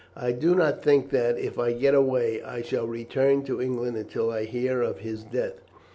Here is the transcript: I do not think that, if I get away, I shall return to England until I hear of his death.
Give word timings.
I 0.15 0.31
do 0.31 0.55
not 0.55 0.81
think 0.81 1.11
that, 1.11 1.37
if 1.37 1.59
I 1.59 1.73
get 1.73 1.93
away, 1.93 2.41
I 2.41 2.63
shall 2.63 2.87
return 2.87 3.43
to 3.43 3.61
England 3.61 3.97
until 3.97 4.31
I 4.31 4.45
hear 4.45 4.81
of 4.81 4.97
his 5.01 5.23
death. 5.23 5.61